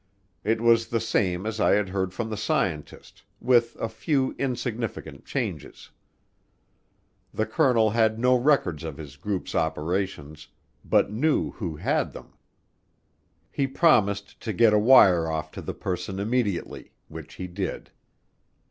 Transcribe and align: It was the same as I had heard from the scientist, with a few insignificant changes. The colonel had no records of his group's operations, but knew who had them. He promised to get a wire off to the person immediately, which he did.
It 0.43 0.59
was 0.61 0.87
the 0.87 0.99
same 0.99 1.45
as 1.45 1.59
I 1.59 1.73
had 1.73 1.89
heard 1.89 2.11
from 2.11 2.31
the 2.31 2.35
scientist, 2.35 3.21
with 3.39 3.75
a 3.79 3.87
few 3.87 4.33
insignificant 4.39 5.25
changes. 5.25 5.91
The 7.31 7.45
colonel 7.45 7.91
had 7.91 8.17
no 8.17 8.35
records 8.35 8.83
of 8.83 8.97
his 8.97 9.15
group's 9.15 9.53
operations, 9.53 10.47
but 10.83 11.11
knew 11.11 11.51
who 11.51 11.75
had 11.75 12.13
them. 12.13 12.33
He 13.51 13.67
promised 13.67 14.39
to 14.39 14.53
get 14.53 14.73
a 14.73 14.79
wire 14.79 15.27
off 15.31 15.51
to 15.51 15.61
the 15.61 15.75
person 15.75 16.17
immediately, 16.17 16.93
which 17.07 17.35
he 17.35 17.45
did. 17.45 17.91